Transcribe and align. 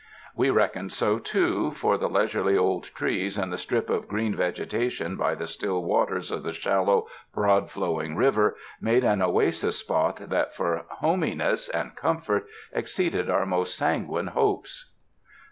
We 0.35 0.49
reckoned 0.49 0.91
so, 0.91 1.19
too; 1.19 1.69
for 1.75 1.95
the 1.95 2.09
leisurely 2.09 2.57
old 2.57 2.85
trees 2.85 3.37
and 3.37 3.53
the 3.53 3.57
strip 3.59 3.87
of 3.87 4.07
green 4.07 4.33
vegetation 4.33 5.15
by 5.15 5.35
the 5.35 5.45
still 5.45 5.83
waters 5.85 6.31
of 6.31 6.41
the 6.41 6.53
shallow, 6.53 7.05
broad 7.35 7.69
flowing 7.69 8.15
river, 8.15 8.55
made 8.81 9.03
an 9.03 9.21
oasis 9.21 9.77
spot 9.77 10.29
that 10.31 10.55
for 10.55 10.85
"homeyness" 11.03 11.69
and 11.69 11.95
comfort 11.95 12.47
exceeded 12.73 13.29
our 13.29 13.45
most 13.45 13.75
sanguine 13.77 14.25
hopes. 14.25 14.89